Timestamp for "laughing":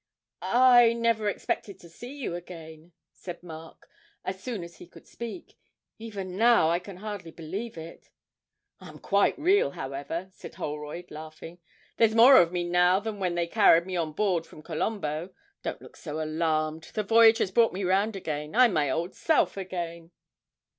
11.11-11.59